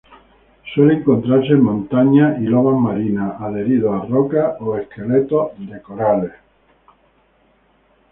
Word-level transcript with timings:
Suele 0.73 0.95
encontrarse 0.95 1.51
en 1.51 1.61
montañas 1.63 2.39
y 2.41 2.45
lomas 2.45 2.81
marinas, 2.81 3.39
adherido 3.39 3.93
a 3.93 4.03
rocas 4.07 4.55
o 4.59 4.75
esqueletos 4.75 5.51
de 5.59 5.79
corales. 5.79 6.31